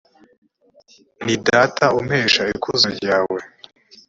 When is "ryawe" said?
2.97-3.39